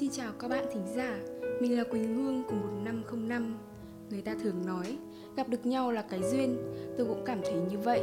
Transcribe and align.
Xin 0.00 0.10
chào 0.10 0.32
các 0.38 0.48
bạn 0.48 0.64
thính 0.72 0.86
giả, 0.96 1.18
mình 1.60 1.76
là 1.76 1.84
Quỳnh 1.84 2.14
Hương 2.14 2.42
của 2.48 2.54
1505 2.54 3.58
Người 4.10 4.22
ta 4.22 4.34
thường 4.42 4.66
nói, 4.66 4.98
gặp 5.36 5.48
được 5.48 5.66
nhau 5.66 5.92
là 5.92 6.02
cái 6.02 6.20
duyên, 6.22 6.56
tôi 6.98 7.06
cũng 7.06 7.22
cảm 7.24 7.40
thấy 7.44 7.54
như 7.70 7.78
vậy. 7.78 8.02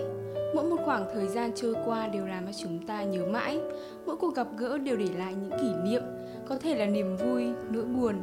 Mỗi 0.55 0.69
một 0.69 0.77
khoảng 0.85 1.05
thời 1.13 1.27
gian 1.27 1.51
trôi 1.55 1.75
qua 1.85 2.07
đều 2.07 2.25
làm 2.25 2.45
cho 2.45 2.51
chúng 2.63 2.87
ta 2.87 3.03
nhớ 3.03 3.25
mãi. 3.25 3.59
Mỗi 4.05 4.15
cuộc 4.15 4.35
gặp 4.35 4.47
gỡ 4.57 4.77
đều 4.77 4.97
để 4.97 5.07
lại 5.17 5.33
những 5.33 5.51
kỷ 5.51 5.89
niệm 5.89 6.01
Có 6.47 6.57
thể 6.57 6.75
là 6.75 6.85
niềm 6.85 7.17
vui, 7.17 7.45
nỗi 7.71 7.85
buồn 7.85 8.15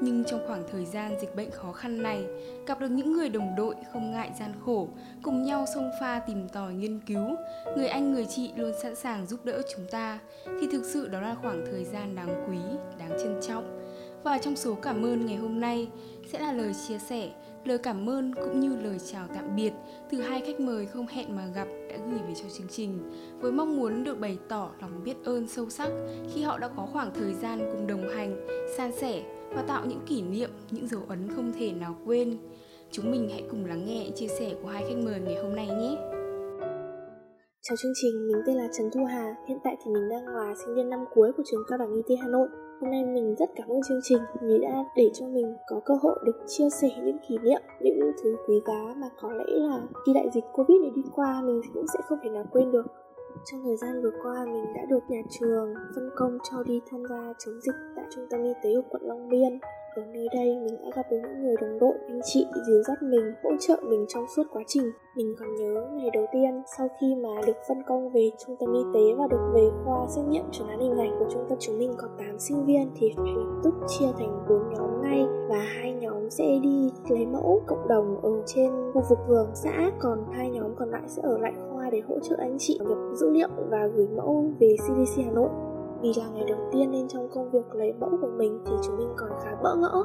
nhưng 0.00 0.24
trong 0.24 0.40
khoảng 0.46 0.64
thời 0.72 0.84
gian 0.84 1.16
dịch 1.20 1.36
bệnh 1.36 1.50
khó 1.50 1.72
khăn 1.72 2.02
này, 2.02 2.24
gặp 2.66 2.80
được 2.80 2.88
những 2.88 3.12
người 3.12 3.28
đồng 3.28 3.54
đội 3.56 3.74
không 3.92 4.10
ngại 4.10 4.30
gian 4.40 4.52
khổ, 4.64 4.88
cùng 5.22 5.42
nhau 5.42 5.64
xông 5.74 5.90
pha 6.00 6.20
tìm 6.26 6.48
tòi 6.48 6.74
nghiên 6.74 7.00
cứu, 7.06 7.36
người 7.76 7.88
anh 7.88 8.12
người 8.12 8.26
chị 8.26 8.50
luôn 8.56 8.72
sẵn 8.82 8.94
sàng 8.94 9.26
giúp 9.26 9.44
đỡ 9.44 9.62
chúng 9.76 9.86
ta, 9.90 10.18
thì 10.60 10.66
thực 10.72 10.84
sự 10.84 11.08
đó 11.08 11.20
là 11.20 11.36
khoảng 11.42 11.64
thời 11.70 11.84
gian 11.84 12.14
đáng 12.14 12.46
quý, 12.48 12.58
đáng 12.98 13.18
trân 13.22 13.40
trọng. 13.48 13.78
Và 14.24 14.38
trong 14.38 14.56
số 14.56 14.74
cảm 14.74 15.04
ơn 15.04 15.26
ngày 15.26 15.36
hôm 15.36 15.60
nay 15.60 15.88
sẽ 16.32 16.38
là 16.38 16.52
lời 16.52 16.72
chia 16.88 16.98
sẻ, 16.98 17.30
lời 17.64 17.78
cảm 17.78 18.08
ơn 18.08 18.34
cũng 18.34 18.60
như 18.60 18.76
lời 18.82 18.98
chào 19.12 19.26
tạm 19.34 19.56
biệt 19.56 19.72
từ 20.10 20.20
hai 20.20 20.40
khách 20.40 20.60
mời 20.60 20.86
không 20.86 21.06
hẹn 21.06 21.36
mà 21.36 21.46
gặp 21.54 21.68
đã 21.90 21.96
gửi 22.10 22.18
về 22.28 22.34
cho 22.34 22.48
chương 22.58 22.68
trình 22.68 23.12
với 23.40 23.52
mong 23.52 23.76
muốn 23.76 24.04
được 24.04 24.20
bày 24.20 24.38
tỏ 24.48 24.70
lòng 24.80 25.04
biết 25.04 25.14
ơn 25.24 25.48
sâu 25.48 25.70
sắc 25.70 25.88
khi 26.34 26.42
họ 26.42 26.58
đã 26.58 26.68
có 26.68 26.86
khoảng 26.92 27.10
thời 27.14 27.34
gian 27.34 27.58
cùng 27.72 27.86
đồng 27.86 28.08
hành, 28.16 28.46
san 28.76 28.92
sẻ 28.92 29.22
và 29.54 29.62
tạo 29.62 29.82
những 29.86 30.00
kỷ 30.06 30.22
niệm, 30.22 30.50
những 30.70 30.86
dấu 30.86 31.00
ấn 31.08 31.28
không 31.36 31.52
thể 31.58 31.72
nào 31.72 31.94
quên. 32.06 32.38
Chúng 32.90 33.10
mình 33.10 33.28
hãy 33.28 33.44
cùng 33.50 33.64
lắng 33.64 33.84
nghe 33.86 34.10
chia 34.14 34.26
sẻ 34.26 34.54
của 34.62 34.68
hai 34.68 34.84
khách 34.88 34.98
mời 35.04 35.20
ngày 35.20 35.42
hôm 35.42 35.56
nay 35.56 35.66
nhé. 35.66 35.96
Chào 37.62 37.76
chương 37.82 37.92
trình, 38.02 38.28
mình 38.28 38.42
tên 38.46 38.56
là 38.56 38.68
Trần 38.78 38.90
Thu 38.94 39.04
Hà. 39.04 39.34
Hiện 39.48 39.58
tại 39.64 39.76
thì 39.84 39.92
mình 39.92 40.08
đang 40.08 40.26
là 40.26 40.54
sinh 40.54 40.74
viên 40.74 40.90
năm 40.90 41.00
cuối 41.14 41.32
của 41.36 41.42
trường 41.50 41.62
Cao 41.68 41.78
đẳng 41.78 41.94
Y 41.94 42.02
tế 42.08 42.16
Hà 42.22 42.28
Nội. 42.28 42.48
Hôm 42.80 42.90
nay 42.90 43.04
mình 43.04 43.34
rất 43.38 43.50
cảm 43.56 43.68
ơn 43.68 43.80
chương 43.88 44.00
trình 44.02 44.18
vì 44.42 44.58
đã 44.62 44.84
để 44.96 45.10
cho 45.14 45.26
mình 45.26 45.56
có 45.68 45.80
cơ 45.84 45.94
hội 46.02 46.18
được 46.24 46.36
chia 46.46 46.70
sẻ 46.70 46.88
những 47.04 47.16
kỷ 47.28 47.38
niệm, 47.38 47.60
những 47.80 48.12
thứ 48.22 48.36
quý 48.48 48.60
giá 48.66 48.94
mà 48.96 49.08
có 49.20 49.32
lẽ 49.32 49.44
là 49.48 49.80
khi 50.06 50.12
đại 50.12 50.30
dịch 50.34 50.44
Covid 50.52 50.80
này 50.82 50.90
đi 50.94 51.02
qua 51.14 51.42
mình 51.42 51.60
cũng 51.74 51.86
sẽ 51.94 52.00
không 52.08 52.18
thể 52.22 52.30
nào 52.30 52.44
quên 52.52 52.72
được. 52.72 52.86
Trong 53.44 53.60
thời 53.64 53.76
gian 53.76 54.02
vừa 54.02 54.10
qua, 54.22 54.44
mình 54.44 54.64
đã 54.74 54.84
được 54.88 55.00
nhà 55.08 55.22
trường 55.30 55.74
phân 55.94 56.10
công 56.16 56.38
cho 56.50 56.62
đi 56.62 56.80
tham 56.90 57.02
gia 57.10 57.34
chống 57.38 57.60
dịch 57.60 57.74
tại 57.96 58.04
trung 58.14 58.26
tâm 58.30 58.42
y 58.42 58.52
tế 58.62 58.70
của 58.74 58.88
quận 58.90 59.02
Long 59.04 59.28
Biên. 59.28 59.58
Ở 59.96 60.04
nơi 60.04 60.28
đây, 60.34 60.56
mình 60.64 60.76
đã 60.82 60.90
gặp 60.96 61.06
được 61.10 61.16
những 61.22 61.42
người 61.42 61.56
đồng 61.60 61.78
đội, 61.78 61.94
anh 62.08 62.20
chị 62.24 62.46
dìu 62.66 62.82
dắt 62.82 63.02
mình, 63.02 63.34
hỗ 63.44 63.50
trợ 63.60 63.76
mình 63.82 64.06
trong 64.08 64.24
suốt 64.36 64.42
quá 64.52 64.62
trình. 64.66 64.90
Mình 65.16 65.34
còn 65.38 65.56
nhớ 65.56 65.86
ngày 65.92 66.10
đầu 66.12 66.26
tiên 66.32 66.62
sau 66.78 66.88
khi 67.00 67.14
mà 67.14 67.28
được 67.46 67.56
phân 67.68 67.82
công 67.86 68.10
về 68.10 68.30
trung 68.46 68.56
tâm 68.60 68.72
y 68.72 68.80
tế 68.94 69.14
và 69.18 69.26
được 69.30 69.50
về 69.54 69.70
khoa 69.84 70.06
xét 70.08 70.24
nghiệm 70.28 70.44
chuẩn 70.52 70.68
đoán 70.68 70.80
hình 70.80 70.98
ảnh 70.98 71.16
của 71.18 71.26
trung 71.30 71.44
tâm 71.48 71.58
chúng 71.60 71.78
mình 71.78 71.92
có 71.98 72.08
8 72.18 72.38
sinh 72.38 72.64
viên 72.66 72.90
thì 72.96 73.12
phải 73.16 73.32
lập 73.36 73.60
tức 73.64 73.74
chia 73.88 74.06
thành 74.18 74.46
4 74.48 74.58
nhóm 74.74 75.02
ngay 75.02 75.26
và 75.48 75.58
hai 75.58 75.92
nhóm 75.92 76.30
sẽ 76.30 76.44
đi 76.62 76.90
lấy 77.08 77.26
mẫu 77.26 77.62
cộng 77.66 77.88
đồng 77.88 78.20
ở 78.22 78.42
trên 78.46 78.70
khu 78.94 79.02
vực 79.10 79.18
phường 79.28 79.50
xã 79.54 79.90
còn 79.98 80.24
hai 80.32 80.50
nhóm 80.50 80.74
còn 80.76 80.90
lại 80.90 81.02
sẽ 81.06 81.22
ở 81.22 81.38
lại 81.38 81.52
khoa 81.88 81.92
để 81.92 82.00
hỗ 82.08 82.20
trợ 82.20 82.36
anh 82.38 82.56
chị 82.58 82.78
nhập 82.88 82.98
dữ 83.12 83.30
liệu 83.30 83.48
và 83.70 83.86
gửi 83.86 84.08
mẫu 84.16 84.50
về 84.60 84.76
CDC 84.76 85.24
Hà 85.24 85.30
Nội. 85.32 85.48
Vì 86.02 86.12
là 86.16 86.28
ngày 86.28 86.44
đầu 86.48 86.58
tiên 86.72 86.90
nên 86.90 87.08
trong 87.08 87.28
công 87.28 87.50
việc 87.50 87.74
lấy 87.74 87.92
mẫu 87.92 88.10
của 88.20 88.30
mình 88.36 88.60
thì 88.66 88.72
chúng 88.86 88.96
mình 88.96 89.08
còn 89.16 89.30
khá 89.44 89.56
bỡ 89.62 89.74
ngỡ. 89.76 90.04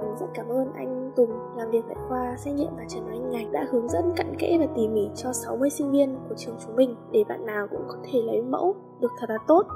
Mình 0.00 0.14
rất 0.20 0.26
cảm 0.34 0.48
ơn 0.48 0.72
anh 0.74 1.12
Tùng 1.16 1.30
làm 1.56 1.70
việc 1.70 1.84
tại 1.88 1.96
khoa 2.08 2.36
xét 2.36 2.54
nghiệm 2.54 2.76
và 2.76 2.84
trần 2.88 3.06
đoán 3.06 3.30
ngành 3.30 3.52
đã 3.52 3.66
hướng 3.70 3.88
dẫn 3.88 4.12
cặn 4.16 4.36
kẽ 4.38 4.58
và 4.60 4.66
tỉ 4.76 4.88
mỉ 4.88 5.10
cho 5.14 5.32
60 5.32 5.70
sinh 5.70 5.90
viên 5.90 6.16
của 6.28 6.34
trường 6.36 6.56
chúng 6.66 6.76
mình 6.76 6.94
để 7.12 7.24
bạn 7.28 7.46
nào 7.46 7.66
cũng 7.70 7.82
có 7.88 7.96
thể 8.04 8.22
lấy 8.22 8.42
mẫu 8.42 8.74
được 9.00 9.12
thật 9.18 9.30
là 9.30 9.38
tốt. 9.48 9.66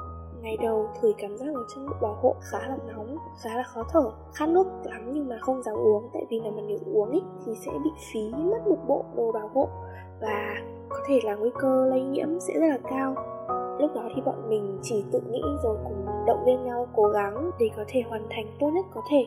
Ngày 0.41 0.57
đầu 0.63 0.87
thử 1.01 1.13
cảm 1.17 1.37
giác 1.37 1.55
ở 1.55 1.63
trong 1.75 1.85
bộ 1.85 1.95
bảo 2.01 2.17
hộ 2.21 2.35
khá 2.41 2.59
là 2.67 2.77
nóng, 2.87 3.17
khá 3.43 3.57
là 3.57 3.63
khó 3.63 3.83
thở, 3.93 4.11
khát 4.33 4.49
nước 4.49 4.67
lắm 4.83 5.11
nhưng 5.13 5.27
mà 5.27 5.37
không 5.41 5.63
dám 5.63 5.75
uống. 5.75 6.09
Tại 6.13 6.25
vì 6.29 6.39
là 6.39 6.51
mà 6.51 6.61
nếu 6.67 6.77
uống 6.93 7.09
ấy 7.09 7.21
thì 7.45 7.51
sẽ 7.65 7.71
bị 7.83 7.89
phí 8.13 8.33
mất 8.33 8.67
một 8.67 8.77
bộ 8.87 9.05
đồ 9.15 9.31
bảo 9.31 9.49
hộ. 9.53 9.69
Và 10.21 10.55
có 10.95 11.03
thể 11.07 11.19
là 11.23 11.35
nguy 11.35 11.49
cơ 11.59 11.85
lây 11.89 12.01
nhiễm 12.01 12.39
sẽ 12.39 12.53
rất 12.53 12.67
là 12.67 12.77
cao. 12.89 13.15
Lúc 13.79 13.91
đó 13.95 14.09
thì 14.15 14.21
bọn 14.21 14.49
mình 14.49 14.79
chỉ 14.81 15.05
tự 15.11 15.21
nghĩ 15.31 15.41
rồi 15.63 15.77
cùng 15.83 16.05
động 16.27 16.43
viên 16.45 16.63
nhau, 16.63 16.87
cố 16.95 17.03
gắng 17.03 17.51
để 17.59 17.69
có 17.77 17.83
thể 17.87 18.03
hoàn 18.09 18.21
thành 18.29 18.45
tốt 18.59 18.69
nhất 18.73 18.85
có 18.93 19.01
thể. 19.11 19.25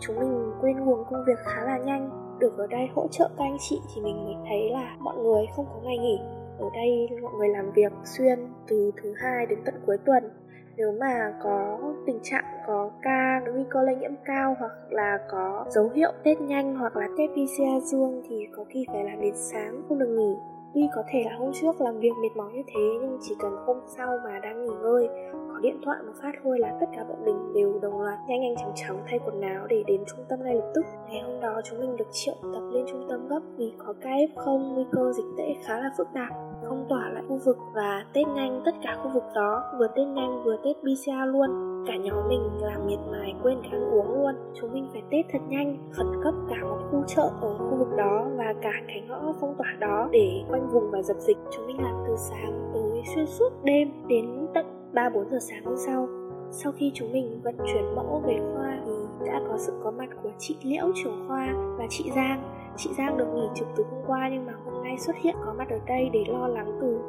Chúng 0.00 0.20
mình 0.20 0.52
quên 0.60 0.76
nguồn 0.80 1.04
công 1.10 1.24
việc 1.26 1.38
khá 1.44 1.64
là 1.64 1.78
nhanh. 1.78 2.10
Được 2.38 2.58
ở 2.58 2.66
đây 2.66 2.88
hỗ 2.94 3.08
trợ 3.08 3.28
các 3.38 3.44
anh 3.44 3.56
chị 3.60 3.80
thì 3.94 4.02
mình 4.02 4.24
mới 4.24 4.34
thấy 4.48 4.70
là 4.70 4.96
mọi 4.98 5.16
người 5.16 5.46
không 5.56 5.66
có 5.66 5.80
ngày 5.82 5.98
nghỉ. 5.98 6.18
Ở 6.58 6.66
đây 6.74 7.08
mọi 7.22 7.32
người 7.38 7.48
làm 7.48 7.72
việc 7.72 7.92
xuyên 8.04 8.38
từ 8.68 8.90
thứ 9.02 9.14
hai 9.16 9.46
đến 9.46 9.58
tận 9.64 9.74
cuối 9.86 9.98
tuần. 10.04 10.30
Nếu 10.76 10.92
mà 11.00 11.34
có 11.42 11.78
tình 12.06 12.18
trạng 12.22 12.44
có 12.66 12.90
ca 13.02 13.40
nguy 13.54 13.64
cơ 13.70 13.82
lây 13.82 13.96
nhiễm 13.96 14.12
cao 14.24 14.56
hoặc 14.58 14.72
là 14.90 15.18
có 15.30 15.64
dấu 15.68 15.90
hiệu 15.94 16.10
test 16.22 16.40
nhanh 16.40 16.76
hoặc 16.76 16.96
là 16.96 17.08
test 17.18 17.30
PCR 17.32 17.84
dương 17.84 18.22
thì 18.28 18.46
có 18.56 18.64
khi 18.68 18.86
phải 18.92 19.04
làm 19.04 19.20
đến 19.20 19.34
sáng 19.34 19.82
không 19.88 19.98
được 19.98 20.08
nghỉ. 20.18 20.34
Tuy 20.78 20.88
có 20.94 21.02
thể 21.08 21.22
là 21.24 21.36
hôm 21.38 21.50
trước 21.60 21.80
làm 21.80 21.98
việc 21.98 22.12
mệt 22.22 22.36
mỏi 22.36 22.52
như 22.52 22.62
thế, 22.66 22.80
nhưng 23.00 23.18
chỉ 23.20 23.34
cần 23.38 23.52
hôm 23.66 23.76
sau 23.96 24.18
mà 24.24 24.38
đang 24.38 24.64
nghỉ 24.64 24.72
ngơi, 24.82 25.08
Có 25.32 25.58
điện 25.62 25.80
thoại 25.84 25.98
một 26.06 26.12
phát 26.22 26.32
thôi 26.42 26.58
là 26.58 26.76
tất 26.80 26.86
cả 26.96 27.04
bọn 27.04 27.24
mình 27.24 27.52
đều 27.54 27.78
đồng 27.82 28.00
loạt 28.00 28.18
nhanh 28.28 28.40
nhanh 28.40 28.56
chóng 28.56 28.72
chóng 28.74 29.02
thay 29.06 29.18
quần 29.18 29.40
áo 29.40 29.66
để 29.66 29.82
đến 29.86 30.04
trung 30.06 30.24
tâm 30.28 30.38
ngay 30.44 30.54
lập 30.54 30.72
tức. 30.74 30.84
Ngày 31.08 31.20
hôm 31.20 31.40
đó 31.40 31.60
chúng 31.64 31.80
mình 31.80 31.96
được 31.96 32.08
triệu 32.12 32.34
tập 32.42 32.62
lên 32.72 32.84
trung 32.88 33.06
tâm 33.08 33.28
gấp 33.28 33.40
vì 33.56 33.72
có 33.78 33.94
ca 34.00 34.10
F0 34.10 34.74
nguy 34.74 34.84
cơ 34.92 35.12
dịch 35.12 35.26
tễ 35.38 35.54
khá 35.64 35.78
là 35.78 35.90
phức 35.98 36.08
tạp. 36.14 36.32
Phong 36.68 36.86
tỏa 36.88 37.10
lại 37.10 37.22
khu 37.28 37.40
vực 37.44 37.58
và 37.74 38.04
test 38.12 38.28
nhanh 38.28 38.62
tất 38.64 38.74
cả 38.82 38.96
khu 39.02 39.10
vực 39.14 39.24
đó. 39.34 39.62
Vừa 39.78 39.86
test 39.86 40.08
nhanh 40.08 40.42
vừa 40.44 40.56
test 40.64 40.76
PCR 40.78 41.10
luôn. 41.26 41.50
Cả 41.86 41.96
nhóm 41.96 42.28
mình 42.28 42.40
làm 42.60 42.86
miệt 42.86 42.98
mài, 43.10 43.34
quên 43.42 43.58
cả 43.62 43.68
ăn 43.72 43.90
uống 43.90 44.14
luôn. 44.14 44.34
Chúng 44.60 44.72
mình 44.72 44.88
phải 44.92 45.02
test 45.10 45.26
thật 45.32 45.38
nhanh, 45.48 45.90
Khẩn 45.92 46.06
cấp 46.24 46.34
cả 46.48 46.56
một 46.64 46.78
khu 46.90 47.02
chợ 47.06 47.30
ở 47.40 47.58
khu 47.58 47.76
vực 47.76 47.96
đó 47.96 48.26
Và 48.36 48.54
cả 48.62 48.72
cái 48.88 49.04
ngõ 49.08 49.32
phong 49.40 49.54
tỏa 49.58 49.76
đó 49.80 50.08
Để 50.12 50.44
quanh 50.48 50.68
vùng 50.72 50.90
và 50.90 51.02
dập 51.02 51.16
dịch. 51.16 51.38
Chúng 51.50 51.66
mình 51.66 51.82
làm 51.82 51.94
từ 52.06 52.16
sáng 52.16 52.70
tới 52.74 53.02
xuyên 53.14 53.26
suốt 53.26 53.52
đêm 53.64 53.88
Đến 54.08 54.46
tận 54.54 54.66
3-4 54.92 55.24
giờ 55.30 55.38
sáng 55.40 55.64
hôm 55.64 55.76
sau. 55.86 56.08
Sau 56.50 56.72
khi 56.72 56.90
chúng 56.94 57.12
mình 57.12 57.40
vận 57.44 57.56
chuyển 57.56 57.94
mẫu 57.96 58.22
về 58.26 58.38
khoa 58.54 58.80
thì 58.86 58.92
đã 59.24 59.40
có 59.48 59.58
sự 59.58 59.72
có 59.84 59.90
mặt 59.90 60.08
của 60.22 60.30
chị 60.38 60.56
Liễu 60.62 60.86
trưởng 60.94 61.24
khoa 61.28 61.54
và 61.78 61.86
chị 61.90 62.10
Giang. 62.14 62.42
Chị 62.76 62.90
Giang 62.98 63.16
được 63.16 63.26
nghỉ 63.34 63.48
trực 63.54 63.68
từ 63.76 63.84
hôm 63.90 64.00
qua 64.06 64.28
nhưng 64.32 64.46
mà 64.46 64.52
hôm 64.64 64.84
nay 64.84 64.98
xuất 64.98 65.16
hiện 65.16 65.36
có 65.46 65.54
mặt 65.58 65.68
ở 65.70 65.78
đây 65.86 66.10
để 66.12 66.24
lo 66.28 66.48
lắng 66.48 66.78
từ 66.80 67.00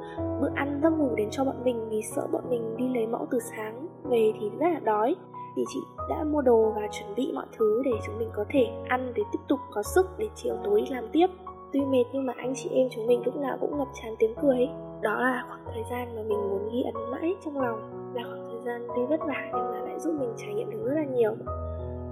bữa 0.42 0.50
ăn 0.56 0.80
giấc 0.84 0.90
ngủ 0.90 1.09
đến 1.16 1.28
cho 1.31 1.46
bọn 1.46 1.64
mình 1.64 1.90
vì 1.90 2.02
sợ 2.02 2.28
bọn 2.31 2.44
mình 2.50 2.78
đi 2.78 2.94
lấy 2.94 3.08
mẫu 3.08 3.28
từ 3.31 3.40
sáng. 3.40 3.88
Về 4.03 4.34
thì 4.40 4.50
rất 4.59 4.68
là 4.74 4.80
đói. 4.80 5.16
Thì 5.56 5.64
chị 5.74 5.80
đã 6.09 6.24
mua 6.24 6.42
đồ 6.42 6.74
và 6.75 6.88
chuẩn 6.92 7.16
bị 7.16 7.31
mọi 7.36 7.46
thứ 7.58 7.81
để 7.86 7.92
chúng 8.06 8.19
mình 8.19 8.30
có 8.34 8.46
thể 8.50 8.68
ăn 8.88 9.12
để 9.16 9.24
tiếp 9.31 9.40
tục 9.48 9.59
có 9.72 9.84
sức 9.84 10.06
để 10.18 10.30
chiều 10.36 10.58
tối 10.64 10.86
làm 10.90 11.03
tiếp. 11.12 11.28
Tuy 11.74 11.81
mệt 11.86 12.03
nhưng 12.14 12.25
mà 12.25 12.34
anh 12.38 12.53
chị 12.56 12.69
em 12.74 12.88
chúng 12.92 13.08
mình 13.08 13.22
lúc 13.25 13.36
nào 13.36 13.58
cũng 13.62 13.78
ngập 13.78 13.88
tràn 13.94 14.14
tiếng 14.19 14.36
cười. 14.42 14.68
Đó 15.02 15.19
là 15.19 15.46
khoảng 15.48 15.62
thời 15.66 15.84
gian 15.92 16.16
mà 16.16 16.22
mình 16.22 16.50
muốn 16.50 16.69
ghi 16.72 16.81
ấn 16.81 17.12
mãi 17.12 17.36
trong 17.46 17.58
lòng. 17.58 17.80
Là 18.14 18.24
khoảng 18.24 18.50
thời 18.52 18.62
gian 18.66 18.88
tuy 18.96 19.06
vất 19.06 19.19
vả 19.19 19.50
nhưng 19.53 19.72
mà 19.72 19.80
lại 19.80 20.00
giúp 20.00 20.16
mình 20.19 20.34
trải 20.38 20.53
nghiệm 20.53 20.72
được 20.72 20.84
rất 20.86 20.96
là 20.96 21.06
nhiều 21.06 21.36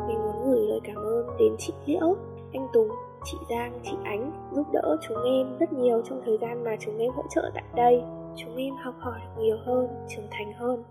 mình 0.07 0.17
muốn 0.23 0.51
gửi 0.51 0.67
lời 0.67 0.79
cảm 0.83 0.95
ơn 0.95 1.27
đến 1.39 1.55
chị 1.59 1.73
liễu 1.85 2.15
anh 2.53 2.67
tùng 2.73 2.89
chị 3.31 3.37
Giang, 3.49 3.79
chị 3.83 3.97
Ánh 4.03 4.31
giúp 4.51 4.67
đỡ 4.73 4.97
chúng 5.07 5.23
em 5.23 5.57
rất 5.59 5.73
nhiều 5.73 6.01
trong 6.09 6.21
thời 6.25 6.37
gian 6.37 6.63
mà 6.63 6.75
chúng 6.79 6.97
em 6.97 7.11
hỗ 7.11 7.23
trợ 7.29 7.51
tại 7.53 7.63
đây. 7.75 8.03
Chúng 8.35 8.55
em 8.55 8.73
học 8.83 8.95
hỏi 8.99 9.19
nhiều 9.39 9.57
hơn, 9.65 9.87
trưởng 10.09 10.27
thành 10.31 10.53
hơn. 10.53 10.83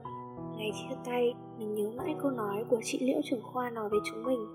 Ngày 0.57 0.73
chia 0.75 0.97
tay, 1.05 1.35
mình 1.59 1.75
nhớ 1.75 1.91
mãi 1.97 2.15
câu 2.23 2.31
nói 2.31 2.65
của 2.71 2.79
chị 2.85 2.99
Liễu 3.03 3.21
trưởng 3.25 3.43
khoa 3.43 3.71
nói 3.71 3.89
với 3.89 4.01
chúng 4.05 4.25
mình. 4.25 4.47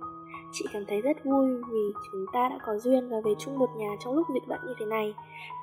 Chị 0.54 0.66
cảm 0.74 0.86
thấy 0.88 1.02
rất 1.02 1.18
vui 1.26 1.48
vì 1.72 1.82
chúng 2.12 2.26
ta 2.34 2.50
đã 2.50 2.60
có 2.66 2.78
duyên 2.78 3.10
và 3.10 3.18
về 3.24 3.32
chung 3.38 3.60
một 3.60 3.70
nhà 3.78 3.90
trong 4.00 4.14
lúc 4.14 4.28
dịch 4.34 4.48
bệnh 4.48 4.60
như 4.68 4.74
thế 4.80 4.86
này. 4.86 5.14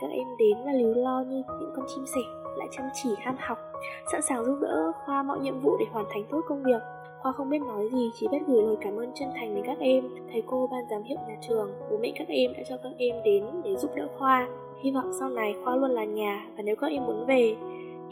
Các 0.00 0.10
em 0.10 0.26
đến 0.38 0.58
là 0.58 0.72
líu 0.72 0.94
lo 0.94 1.24
như 1.28 1.42
những 1.60 1.70
con 1.76 1.86
chim 1.88 2.06
sẻ, 2.06 2.20
lại 2.56 2.68
chăm 2.70 2.86
chỉ 3.02 3.10
ham 3.18 3.36
học, 3.38 3.58
sẵn 4.12 4.22
sàng 4.22 4.44
giúp 4.44 4.58
đỡ 4.60 4.92
khoa 5.04 5.22
mọi 5.22 5.38
nhiệm 5.40 5.60
vụ 5.60 5.76
để 5.80 5.86
hoàn 5.92 6.06
thành 6.10 6.24
tốt 6.30 6.40
công 6.48 6.62
việc. 6.62 6.82
Khoa 7.22 7.32
không 7.32 7.50
biết 7.50 7.58
nói 7.58 7.88
gì, 7.92 8.10
chỉ 8.14 8.28
biết 8.28 8.38
gửi 8.46 8.62
lời 8.62 8.76
cảm 8.80 8.96
ơn 8.96 9.12
chân 9.14 9.28
thành 9.34 9.54
đến 9.54 9.64
các 9.66 9.78
em, 9.78 10.08
thầy 10.32 10.42
cô, 10.46 10.66
ban 10.66 10.84
giám 10.90 11.02
hiệu 11.02 11.18
nhà 11.28 11.36
trường, 11.48 11.70
bố 11.90 11.96
mẹ 11.96 12.12
các 12.18 12.28
em 12.28 12.52
đã 12.56 12.62
cho 12.68 12.76
các 12.82 12.92
em 12.98 13.16
đến 13.24 13.44
để 13.64 13.76
giúp 13.76 13.90
đỡ 13.94 14.08
Khoa. 14.18 14.48
Hy 14.82 14.90
vọng 14.90 15.10
sau 15.18 15.28
này 15.28 15.54
Khoa 15.64 15.76
luôn 15.76 15.90
là 15.90 16.04
nhà 16.04 16.46
và 16.56 16.62
nếu 16.62 16.76
các 16.76 16.90
em 16.90 17.06
muốn 17.06 17.26
về, 17.26 17.56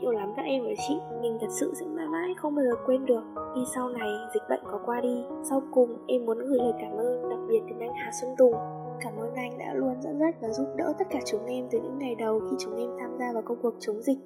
yêu 0.00 0.10
lắm 0.10 0.32
các 0.36 0.42
em 0.42 0.64
và 0.64 0.70
chị, 0.88 0.94
mình 1.22 1.38
thật 1.40 1.50
sự 1.50 1.72
sẽ 1.74 1.86
mãi 1.86 2.06
mãi 2.06 2.34
không 2.36 2.54
bao 2.54 2.64
giờ 2.64 2.76
quên 2.86 3.06
được 3.06 3.22
khi 3.54 3.60
sau 3.74 3.88
này 3.88 4.08
dịch 4.34 4.42
bệnh 4.48 4.60
có 4.64 4.80
qua 4.86 5.00
đi. 5.00 5.24
Sau 5.50 5.62
cùng, 5.70 5.96
em 6.06 6.26
muốn 6.26 6.38
gửi 6.38 6.58
lời 6.58 6.72
cảm 6.80 6.96
ơn 6.96 7.28
đặc 7.30 7.38
biệt 7.48 7.60
đến 7.66 7.78
anh 7.78 7.94
Hà 7.94 8.10
Xuân 8.20 8.30
Tùng. 8.38 8.54
Cảm 9.00 9.16
ơn 9.16 9.34
anh 9.34 9.58
đã 9.58 9.74
luôn 9.74 9.94
dẫn 10.00 10.18
dắt 10.18 10.34
và 10.40 10.48
giúp 10.48 10.66
đỡ 10.76 10.94
tất 10.98 11.04
cả 11.10 11.18
chúng 11.26 11.46
em 11.46 11.68
từ 11.70 11.80
những 11.80 11.98
ngày 11.98 12.14
đầu 12.14 12.40
khi 12.40 12.56
chúng 12.58 12.76
em 12.76 12.90
tham 13.00 13.10
gia 13.18 13.32
vào 13.32 13.42
công 13.42 13.58
cuộc 13.62 13.74
chống 13.80 14.02
dịch 14.02 14.18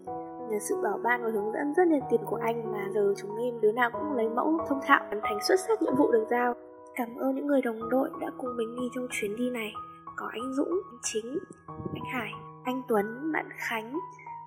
nhờ 0.51 0.59
sự 0.59 0.81
bảo 0.83 1.01
ban 1.03 1.25
và 1.25 1.31
hướng 1.31 1.53
dẫn 1.53 1.75
rất 1.75 1.89
nhiệt 1.89 2.03
tình 2.11 2.21
của 2.27 2.39
anh 2.43 2.73
mà 2.73 2.89
giờ 2.95 3.15
chúng 3.17 3.37
em 3.37 3.61
đứa 3.61 3.73
nào 3.73 3.91
cũng 3.93 4.13
lấy 4.13 4.29
mẫu 4.29 4.59
thông 4.69 4.81
thạo 4.87 5.01
hoàn 5.07 5.21
thành 5.23 5.39
xuất 5.49 5.61
sắc 5.61 5.83
nhiệm 5.83 5.97
vụ 5.97 6.13
được 6.13 6.27
giao 6.31 6.55
cảm 6.95 7.17
ơn 7.17 7.35
những 7.35 7.47
người 7.47 7.63
đồng 7.63 7.89
đội 7.89 8.11
đã 8.21 8.27
cùng 8.39 8.57
mình 8.57 8.77
đi 8.77 8.89
trong 8.95 9.07
chuyến 9.11 9.37
đi 9.37 9.51
này 9.51 9.73
có 10.17 10.29
anh 10.33 10.55
Dũng, 10.55 10.69
anh 10.69 10.99
Chính, 11.03 11.39
anh 11.95 12.05
Hải, 12.13 12.33
anh 12.65 12.83
Tuấn, 12.89 13.33
bạn 13.33 13.49
Khánh, 13.57 13.99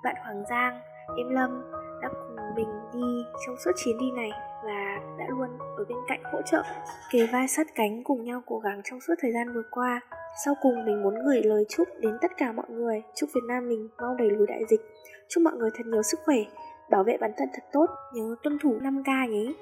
bạn 0.04 0.16
Hoàng 0.24 0.44
Giang, 0.50 0.80
em 1.18 1.30
Lâm 1.30 1.62
đã 2.02 2.10
cùng 2.10 2.56
mình 2.56 2.68
đi 2.94 3.26
trong 3.46 3.56
suốt 3.66 3.72
chuyến 3.76 3.98
đi 3.98 4.12
này 4.12 4.32
và 4.64 5.00
đã 5.18 5.26
luôn 5.30 5.50
ở 5.78 5.86
bên 5.90 5.98
cạnh 6.08 6.24
hỗ 6.24 6.42
trợ, 6.42 6.64
kề 7.12 7.28
vai 7.32 7.48
sát 7.48 7.68
cánh 7.76 8.04
cùng 8.04 8.24
nhau 8.24 8.42
cố 8.46 8.60
gắng 8.60 8.82
trong 8.84 9.00
suốt 9.02 9.14
thời 9.22 9.32
gian 9.32 9.54
vừa 9.54 9.64
qua. 9.72 10.02
Sau 10.46 10.56
cùng 10.62 10.86
mình 10.86 11.04
muốn 11.04 11.16
gửi 11.26 11.44
lời 11.44 11.66
chúc 11.70 11.88
đến 12.00 12.18
tất 12.22 12.32
cả 12.38 12.52
mọi 12.52 12.66
người, 12.70 13.02
chúc 13.16 13.30
Việt 13.36 13.44
Nam 13.48 13.70
mình 13.70 13.90
mau 14.02 14.16
đẩy 14.16 14.30
lùi 14.30 14.48
đại 14.48 14.62
dịch. 14.70 14.82
Chúc 15.28 15.44
mọi 15.44 15.54
người 15.54 15.70
thật 15.74 15.84
nhiều 15.86 16.04
sức 16.04 16.20
khỏe, 16.26 16.38
bảo 16.90 17.04
vệ 17.04 17.18
bản 17.18 17.32
thân 17.38 17.50
thật 17.54 17.64
tốt, 17.74 17.86
nhớ 18.14 18.36
tuân 18.44 18.58
thủ 18.60 18.80
5K 18.80 19.30
nhé. 19.30 19.54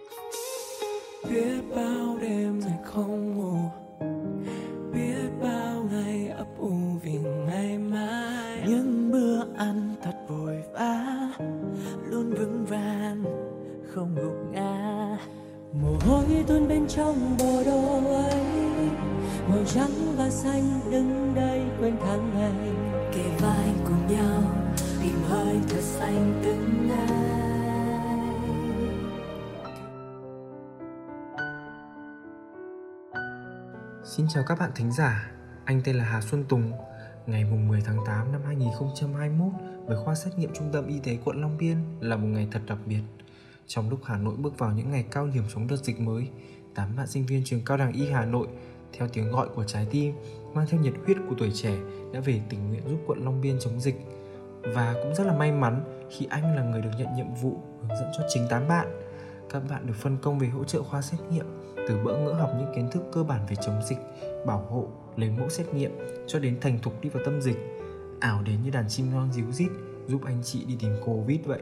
Biết 1.29 1.75
bao 1.75 2.17
đêm 2.21 2.59
ngày 2.59 2.79
không 2.83 3.37
ngủ 3.37 3.55
Biết 4.93 5.29
bao 5.41 5.83
ngày 5.91 6.27
ấp 6.37 6.47
ủ 6.59 6.71
vì 7.03 7.19
ngày 7.47 7.77
mai 7.77 8.63
Những 8.67 9.11
bữa 9.11 9.39
ăn 9.57 9.95
thật 10.01 10.15
vội 10.27 10.63
vã 10.73 11.05
Luôn 12.09 12.33
vững 12.33 12.65
vàng 12.69 13.23
không 13.87 14.15
gục 14.15 14.51
ngã 14.51 15.17
Mồ 15.81 15.97
hôi 16.07 16.25
tuôn 16.47 16.67
bên 16.67 16.87
trong 16.87 17.15
bộ 17.39 17.63
đồ 17.65 18.13
ấy 18.13 18.41
Màu 19.49 19.63
trắng 19.65 20.15
và 20.17 20.29
xanh 20.29 20.79
đứng 20.91 21.35
đây 21.35 21.61
quên 21.79 21.95
tháng 22.05 22.33
ngày 22.33 22.73
Kề 23.13 23.23
vai 23.39 23.73
cùng 23.85 24.07
nhau 24.07 24.43
tìm 25.03 25.15
hơi 25.27 25.55
thật 25.69 25.81
xanh 25.81 26.41
từng 26.43 26.87
ngày 26.87 27.31
Xin 34.03 34.25
chào 34.29 34.43
các 34.47 34.59
bạn 34.59 34.71
thính 34.75 34.91
giả, 34.91 35.31
anh 35.65 35.81
tên 35.85 35.95
là 35.95 36.03
Hà 36.03 36.21
Xuân 36.21 36.43
Tùng. 36.49 36.71
Ngày 37.25 37.45
mùng 37.45 37.67
10 37.67 37.81
tháng 37.81 37.97
8 38.05 38.31
năm 38.31 38.41
2021 38.45 39.51
với 39.85 39.97
khoa 39.97 40.15
xét 40.15 40.37
nghiệm 40.37 40.53
Trung 40.53 40.69
tâm 40.73 40.87
Y 40.87 40.99
tế 40.99 41.17
quận 41.25 41.41
Long 41.41 41.57
Biên 41.57 41.77
là 41.99 42.15
một 42.15 42.27
ngày 42.27 42.47
thật 42.51 42.61
đặc 42.67 42.77
biệt. 42.85 43.01
Trong 43.67 43.89
lúc 43.89 43.99
Hà 44.03 44.17
Nội 44.17 44.35
bước 44.37 44.59
vào 44.59 44.71
những 44.71 44.91
ngày 44.91 45.05
cao 45.11 45.27
điểm 45.27 45.43
chống 45.53 45.67
đợt 45.67 45.75
dịch 45.75 45.99
mới, 45.99 46.27
8 46.75 46.95
bạn 46.95 47.07
sinh 47.07 47.25
viên 47.25 47.41
trường 47.45 47.61
Cao 47.65 47.77
đẳng 47.77 47.93
Y 47.93 48.09
Hà 48.09 48.25
Nội 48.25 48.47
theo 48.93 49.07
tiếng 49.13 49.31
gọi 49.31 49.47
của 49.55 49.63
trái 49.63 49.87
tim 49.91 50.13
mang 50.53 50.65
theo 50.69 50.81
nhiệt 50.81 50.93
huyết 51.05 51.17
của 51.29 51.35
tuổi 51.37 51.51
trẻ 51.53 51.77
đã 52.13 52.19
về 52.19 52.41
tình 52.49 52.69
nguyện 52.69 52.81
giúp 52.89 52.97
quận 53.07 53.25
Long 53.25 53.41
Biên 53.41 53.59
chống 53.59 53.79
dịch. 53.79 53.95
Và 54.61 54.95
cũng 55.03 55.15
rất 55.15 55.27
là 55.27 55.33
may 55.33 55.51
mắn 55.51 56.05
khi 56.09 56.27
anh 56.29 56.55
là 56.55 56.63
người 56.63 56.81
được 56.81 56.89
nhận 56.97 57.15
nhiệm 57.15 57.33
vụ 57.41 57.59
hướng 57.81 57.97
dẫn 57.99 58.11
cho 58.17 58.23
chính 58.29 58.47
tám 58.49 58.67
bạn. 58.67 58.87
Các 59.49 59.63
bạn 59.69 59.87
được 59.87 59.95
phân 59.95 60.17
công 60.21 60.39
về 60.39 60.47
hỗ 60.47 60.63
trợ 60.63 60.83
khoa 60.83 61.01
xét 61.01 61.19
nghiệm 61.31 61.45
từ 61.87 61.97
bỡ 62.03 62.17
ngỡ 62.17 62.33
học 62.33 62.51
những 62.59 62.73
kiến 62.75 62.89
thức 62.91 63.03
cơ 63.11 63.23
bản 63.23 63.45
về 63.49 63.55
chống 63.65 63.81
dịch, 63.89 63.97
bảo 64.45 64.65
hộ, 64.69 64.87
lấy 65.15 65.29
mẫu 65.29 65.49
xét 65.49 65.73
nghiệm 65.73 65.91
cho 66.27 66.39
đến 66.39 66.57
thành 66.61 66.79
thục 66.79 67.01
đi 67.01 67.09
vào 67.09 67.23
tâm 67.25 67.41
dịch, 67.41 67.57
ảo 68.19 68.43
đến 68.43 68.63
như 68.63 68.69
đàn 68.69 68.89
chim 68.89 69.11
non 69.11 69.29
díu 69.31 69.51
rít 69.51 69.69
giúp 70.07 70.21
anh 70.25 70.41
chị 70.43 70.65
đi 70.65 70.75
tìm 70.79 70.91
Covid 71.05 71.39
vậy. 71.45 71.61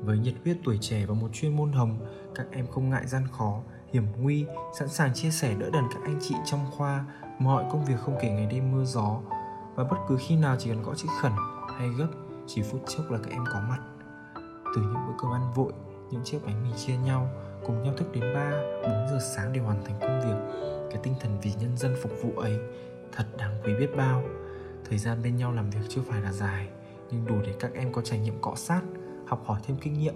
Với 0.00 0.18
nhiệt 0.18 0.34
huyết 0.44 0.56
tuổi 0.64 0.78
trẻ 0.80 1.06
và 1.06 1.14
một 1.14 1.28
chuyên 1.32 1.56
môn 1.56 1.72
hồng, 1.72 1.98
các 2.34 2.46
em 2.50 2.66
không 2.66 2.90
ngại 2.90 3.06
gian 3.06 3.22
khó, 3.32 3.62
hiểm 3.92 4.06
nguy, 4.20 4.46
sẵn 4.78 4.88
sàng 4.88 5.14
chia 5.14 5.30
sẻ 5.30 5.54
đỡ 5.54 5.70
đần 5.72 5.84
các 5.94 6.00
anh 6.04 6.18
chị 6.20 6.34
trong 6.44 6.60
khoa 6.70 7.04
mọi 7.38 7.64
công 7.72 7.84
việc 7.84 7.94
không 8.00 8.16
kể 8.20 8.30
ngày 8.30 8.46
đêm 8.46 8.72
mưa 8.72 8.84
gió. 8.84 9.20
Và 9.74 9.84
bất 9.84 9.96
cứ 10.08 10.16
khi 10.20 10.36
nào 10.36 10.56
chỉ 10.58 10.70
cần 10.70 10.82
gõ 10.82 10.94
chữ 10.94 11.08
khẩn 11.22 11.32
hay 11.78 11.88
gấp 11.88 12.08
chỉ 12.46 12.62
phút 12.62 12.80
chốc 12.88 13.10
là 13.10 13.18
các 13.18 13.30
em 13.30 13.44
có 13.52 13.60
mặt. 13.68 13.78
Từ 14.74 14.82
những 14.82 15.06
bữa 15.06 15.14
cơm 15.18 15.32
ăn 15.32 15.52
vội 15.54 15.72
những 16.10 16.24
chiếc 16.24 16.38
bánh 16.46 16.62
mì 16.62 16.78
chia 16.86 16.96
nhau 16.96 17.28
cùng 17.66 17.82
nhau 17.82 17.94
thức 17.96 18.12
đến 18.12 18.34
3, 18.34 18.50
4 18.82 18.90
giờ 19.10 19.18
sáng 19.36 19.52
để 19.52 19.60
hoàn 19.60 19.84
thành 19.84 19.98
công 20.00 20.20
việc. 20.20 20.66
Cái 20.90 21.00
tinh 21.02 21.14
thần 21.20 21.38
vì 21.42 21.52
nhân 21.60 21.76
dân 21.76 21.96
phục 22.02 22.12
vụ 22.22 22.40
ấy 22.40 22.58
thật 23.12 23.24
đáng 23.38 23.60
quý 23.64 23.74
biết 23.74 23.96
bao. 23.96 24.22
Thời 24.88 24.98
gian 24.98 25.22
bên 25.22 25.36
nhau 25.36 25.52
làm 25.52 25.70
việc 25.70 25.80
chưa 25.88 26.02
phải 26.10 26.20
là 26.20 26.32
dài 26.32 26.68
nhưng 27.10 27.26
đủ 27.26 27.34
để 27.46 27.54
các 27.60 27.74
em 27.74 27.92
có 27.92 28.02
trải 28.02 28.18
nghiệm 28.18 28.40
cọ 28.40 28.54
sát 28.56 28.80
học 29.26 29.42
hỏi 29.46 29.60
thêm 29.66 29.76
kinh 29.80 29.98
nghiệm. 29.98 30.14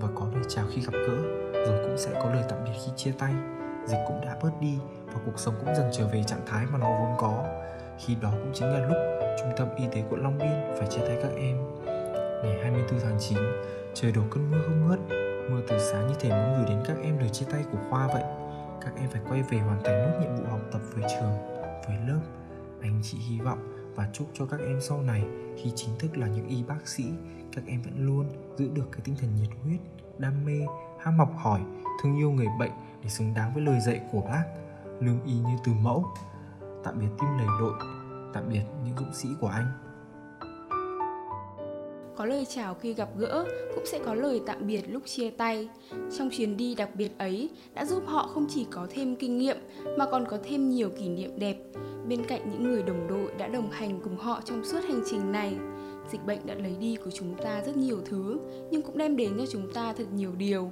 Và 0.00 0.08
có 0.14 0.26
lời 0.34 0.44
chào 0.48 0.66
khi 0.70 0.80
gặp 0.80 0.92
gỡ 0.92 1.51
rồi 1.66 1.78
cũng 1.82 1.98
sẽ 1.98 2.10
có 2.22 2.30
lời 2.34 2.44
tạm 2.48 2.64
biệt 2.64 2.72
khi 2.84 2.92
chia 2.96 3.12
tay. 3.18 3.32
Dịch 3.86 4.04
cũng 4.06 4.20
đã 4.20 4.36
bớt 4.42 4.50
đi 4.60 4.78
và 5.06 5.20
cuộc 5.26 5.38
sống 5.38 5.54
cũng 5.60 5.74
dần 5.74 5.90
trở 5.92 6.06
về 6.06 6.22
trạng 6.22 6.46
thái 6.46 6.66
mà 6.72 6.78
nó 6.78 6.86
vốn 6.86 7.16
có. 7.18 7.44
Khi 7.98 8.16
đó 8.22 8.30
cũng 8.32 8.50
chính 8.54 8.68
là 8.68 8.86
lúc 8.86 8.96
trung 9.38 9.52
tâm 9.56 9.68
y 9.76 9.84
tế 9.92 10.02
quận 10.10 10.22
Long 10.22 10.38
Biên 10.38 10.76
phải 10.78 10.86
chia 10.90 11.00
tay 11.00 11.18
các 11.22 11.30
em. 11.36 11.56
Ngày 12.44 12.58
24 12.62 13.00
tháng 13.00 13.16
9 13.20 13.38
trời 13.94 14.12
đổ 14.12 14.22
cơn 14.30 14.50
mưa 14.50 14.58
không 14.66 14.88
ngớt. 14.88 14.98
Mưa 15.50 15.60
từ 15.68 15.78
sáng 15.78 16.06
như 16.06 16.14
thể 16.20 16.30
muốn 16.30 16.54
gửi 16.56 16.66
đến 16.68 16.82
các 16.86 16.96
em 17.02 17.18
lời 17.18 17.28
chia 17.28 17.46
tay 17.52 17.64
của 17.72 17.78
khoa 17.90 18.06
vậy. 18.06 18.22
Các 18.80 18.92
em 18.96 19.08
phải 19.08 19.20
quay 19.28 19.42
về 19.42 19.58
hoàn 19.58 19.82
thành 19.84 20.02
nốt 20.02 20.18
nhiệm 20.20 20.36
vụ 20.36 20.50
học 20.50 20.60
tập 20.72 20.80
với 20.94 21.10
trường, 21.10 21.32
với 21.86 21.96
lớp. 22.08 22.20
Anh 22.82 23.00
chị 23.02 23.18
hy 23.28 23.40
vọng 23.40 23.71
và 23.94 24.08
chúc 24.12 24.26
cho 24.34 24.46
các 24.46 24.60
em 24.60 24.80
sau 24.80 25.02
này, 25.02 25.24
khi 25.56 25.72
chính 25.76 25.98
thức 25.98 26.16
là 26.16 26.26
những 26.26 26.48
y 26.48 26.62
bác 26.62 26.88
sĩ, 26.88 27.04
các 27.52 27.64
em 27.66 27.82
vẫn 27.82 28.06
luôn 28.06 28.26
giữ 28.56 28.70
được 28.74 28.88
cái 28.92 29.00
tinh 29.04 29.16
thần 29.20 29.30
nhiệt 29.36 29.50
huyết, 29.62 29.80
đam 30.18 30.44
mê, 30.44 30.60
ham 31.00 31.18
học 31.18 31.32
hỏi, 31.36 31.60
thương 32.02 32.16
yêu 32.16 32.30
người 32.30 32.48
bệnh 32.58 32.72
để 33.02 33.08
xứng 33.08 33.34
đáng 33.34 33.54
với 33.54 33.62
lời 33.62 33.80
dạy 33.80 34.00
của 34.12 34.20
bác. 34.20 34.44
Lương 35.00 35.24
y 35.24 35.32
như 35.32 35.56
từ 35.64 35.72
mẫu. 35.72 36.06
Tạm 36.84 36.98
biệt 36.98 37.08
tim 37.18 37.28
lầy 37.38 37.46
đội, 37.60 37.72
tạm 38.34 38.48
biệt 38.48 38.62
những 38.84 38.96
dũng 38.98 39.14
sĩ 39.14 39.28
của 39.40 39.48
anh 39.48 39.66
có 42.16 42.24
lời 42.24 42.46
chào 42.48 42.74
khi 42.74 42.94
gặp 42.94 43.08
gỡ, 43.18 43.44
cũng 43.74 43.86
sẽ 43.86 43.98
có 43.98 44.14
lời 44.14 44.40
tạm 44.46 44.66
biệt 44.66 44.82
lúc 44.88 45.02
chia 45.06 45.30
tay. 45.30 45.68
Trong 46.18 46.30
chuyến 46.30 46.56
đi 46.56 46.74
đặc 46.74 46.88
biệt 46.94 47.10
ấy, 47.18 47.48
đã 47.74 47.84
giúp 47.84 48.02
họ 48.06 48.26
không 48.26 48.46
chỉ 48.48 48.66
có 48.70 48.86
thêm 48.90 49.16
kinh 49.16 49.38
nghiệm, 49.38 49.56
mà 49.98 50.06
còn 50.10 50.26
có 50.28 50.38
thêm 50.44 50.70
nhiều 50.70 50.90
kỷ 50.90 51.08
niệm 51.08 51.30
đẹp. 51.38 51.56
Bên 52.08 52.24
cạnh 52.24 52.50
những 52.50 52.64
người 52.64 52.82
đồng 52.82 53.06
đội 53.08 53.32
đã 53.38 53.48
đồng 53.48 53.70
hành 53.70 54.00
cùng 54.04 54.16
họ 54.16 54.40
trong 54.44 54.64
suốt 54.64 54.80
hành 54.88 55.02
trình 55.10 55.32
này, 55.32 55.54
dịch 56.12 56.26
bệnh 56.26 56.46
đã 56.46 56.54
lấy 56.54 56.76
đi 56.80 56.96
của 57.04 57.10
chúng 57.10 57.34
ta 57.34 57.62
rất 57.66 57.76
nhiều 57.76 57.98
thứ, 58.04 58.38
nhưng 58.70 58.82
cũng 58.82 58.98
đem 58.98 59.16
đến 59.16 59.32
cho 59.38 59.46
chúng 59.46 59.72
ta 59.72 59.92
thật 59.92 60.06
nhiều 60.14 60.32
điều. 60.38 60.70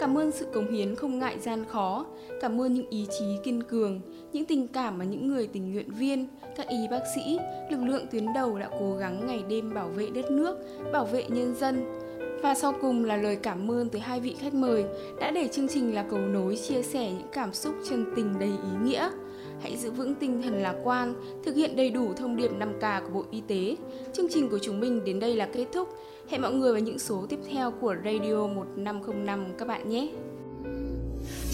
Cảm 0.00 0.18
ơn 0.18 0.32
sự 0.32 0.46
cống 0.52 0.72
hiến 0.72 0.94
không 0.94 1.18
ngại 1.18 1.38
gian 1.38 1.64
khó, 1.64 2.06
cảm 2.40 2.60
ơn 2.60 2.74
những 2.74 2.90
ý 2.90 3.06
chí 3.18 3.24
kiên 3.44 3.62
cường, 3.62 4.00
những 4.32 4.44
tình 4.44 4.68
cảm 4.68 4.98
mà 4.98 5.04
những 5.04 5.28
người 5.28 5.46
tình 5.46 5.72
nguyện 5.72 5.90
viên, 5.90 6.26
các 6.56 6.68
y 6.68 6.88
bác 6.90 7.00
sĩ, 7.14 7.38
lực 7.70 7.82
lượng 7.82 8.06
tuyến 8.10 8.26
đầu 8.34 8.58
đã 8.58 8.68
cố 8.80 8.96
gắng 8.96 9.26
ngày 9.26 9.42
đêm 9.48 9.74
bảo 9.74 9.88
vệ 9.88 10.06
đất 10.14 10.30
nước, 10.30 10.58
bảo 10.92 11.04
vệ 11.04 11.24
nhân 11.28 11.54
dân. 11.54 11.84
Và 12.42 12.54
sau 12.54 12.74
cùng 12.80 13.04
là 13.04 13.16
lời 13.16 13.36
cảm 13.36 13.70
ơn 13.70 13.88
tới 13.88 14.00
hai 14.00 14.20
vị 14.20 14.36
khách 14.40 14.54
mời 14.54 14.84
đã 15.20 15.30
để 15.30 15.48
chương 15.48 15.68
trình 15.68 15.94
là 15.94 16.04
cầu 16.10 16.18
nối 16.18 16.56
chia 16.56 16.82
sẻ 16.82 17.12
những 17.12 17.28
cảm 17.32 17.52
xúc 17.52 17.74
chân 17.88 18.04
tình 18.16 18.38
đầy 18.38 18.48
ý 18.48 18.90
nghĩa. 18.90 19.10
Hãy 19.62 19.76
giữ 19.76 19.90
vững 19.90 20.14
tinh 20.14 20.42
thần 20.42 20.62
lạc 20.62 20.74
quan, 20.84 21.14
thực 21.44 21.56
hiện 21.56 21.76
đầy 21.76 21.90
đủ 21.90 22.12
thông 22.16 22.36
điệp 22.36 22.50
5K 22.58 23.00
của 23.02 23.10
Bộ 23.14 23.24
Y 23.30 23.40
tế. 23.40 23.76
Chương 24.12 24.26
trình 24.30 24.48
của 24.48 24.58
chúng 24.62 24.80
mình 24.80 25.04
đến 25.04 25.20
đây 25.20 25.36
là 25.36 25.48
kết 25.52 25.66
thúc. 25.72 25.88
Hẹn 26.28 26.42
mọi 26.42 26.52
người 26.52 26.72
vào 26.72 26.80
những 26.80 26.98
số 26.98 27.26
tiếp 27.28 27.38
theo 27.52 27.70
của 27.70 27.94
Radio 28.04 28.46
1505 28.46 29.44
các 29.58 29.68
bạn 29.68 29.88
nhé. 29.88 30.08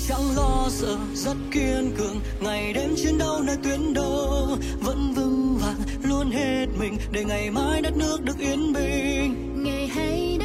Chẳng 0.08 0.36
lo 0.36 0.66
sợ 0.68 0.96
rất 1.14 1.36
kiên 1.50 1.92
cường 1.98 2.16
Ngày 2.40 2.72
đêm 2.72 2.90
chiến 2.96 3.18
đấu 3.18 3.42
nơi 3.42 3.56
tuyến 3.64 3.94
đầu 3.94 4.48
Vẫn 4.80 5.12
vững 5.16 5.58
vàng 5.60 5.76
luôn 6.02 6.30
hết 6.30 6.66
mình 6.78 6.96
Để 7.12 7.24
ngày 7.24 7.50
mai 7.50 7.82
đất 7.82 7.96
nước 7.96 8.18
được 8.24 8.38
yên 8.38 8.72
bình 8.72 9.62
Ngày 9.64 9.86
hay 9.86 10.38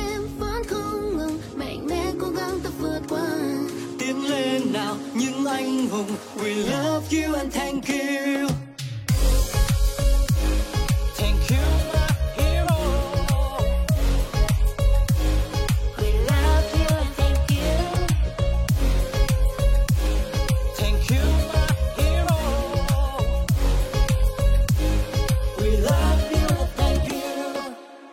những 5.22 5.46
anh 5.46 5.90
hùng 5.90 6.08
We 6.36 6.56
love 6.56 7.06
you 7.12 7.36
and 7.36 7.54
thank 7.54 7.88
you 7.90 8.61